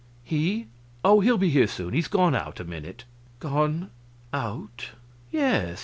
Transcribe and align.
"He? 0.23 0.65
Oh, 1.05 1.19
he'll 1.19 1.37
be 1.37 1.51
here 1.51 1.67
soon; 1.67 1.93
he's 1.93 2.07
gone 2.07 2.33
out 2.33 2.59
a 2.59 2.63
minute." 2.63 3.03
"Gone 3.39 3.91
out?" 4.33 4.93
"Yes. 5.29 5.79